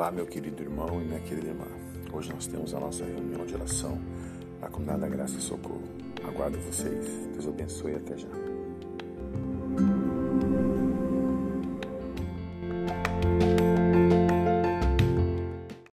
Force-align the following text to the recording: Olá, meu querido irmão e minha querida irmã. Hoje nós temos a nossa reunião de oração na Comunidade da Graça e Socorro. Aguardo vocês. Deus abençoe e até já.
Olá, 0.00 0.10
meu 0.10 0.24
querido 0.24 0.62
irmão 0.62 0.98
e 1.02 1.04
minha 1.04 1.20
querida 1.20 1.48
irmã. 1.48 1.66
Hoje 2.10 2.32
nós 2.32 2.46
temos 2.46 2.72
a 2.72 2.80
nossa 2.80 3.04
reunião 3.04 3.44
de 3.44 3.54
oração 3.54 4.00
na 4.58 4.66
Comunidade 4.66 5.02
da 5.02 5.08
Graça 5.10 5.36
e 5.36 5.42
Socorro. 5.42 5.82
Aguardo 6.26 6.58
vocês. 6.60 7.06
Deus 7.34 7.46
abençoe 7.46 7.92
e 7.92 7.96
até 7.96 8.16
já. 8.16 8.59